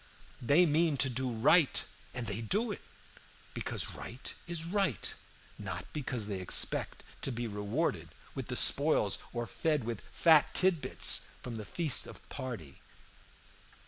[0.41, 2.81] They mean to do right, and they do it,
[3.53, 5.13] because right is right,
[5.59, 10.81] not because they expect to be rewarded with the spoils or fed with fat tit
[10.81, 12.81] bits from the feast of party.